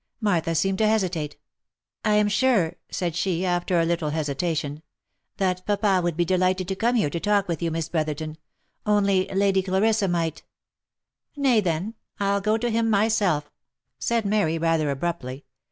[0.19, 1.37] Martha seemed to hesitate.
[2.03, 4.81] "I am sure," said she, after a little hesitation,"
[5.37, 8.39] that papa would be delighted to come here to talk with you, Miss Brotherton—
[8.97, 10.41] only Lady Clarissa might
[11.37, 13.51] —""Nay, then, I'll go to him myself,"
[13.99, 15.45] said Mary, rather abruptly.